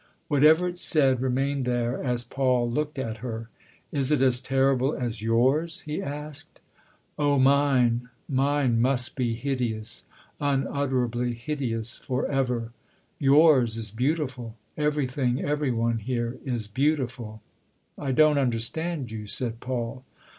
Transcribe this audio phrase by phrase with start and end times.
[0.29, 3.49] Whatever it said remained there as Paul looked at her."
[3.91, 6.59] Is it as terrible as yours?" he asked."
[7.19, 10.05] Oh, mine mine must be hideous;
[10.39, 12.71] unutterably hideous forever!
[13.19, 14.55] Yours is beautiful.
[14.75, 17.43] Everything, every one here is beautiful."
[17.95, 20.03] "I don't understand you," said Paul.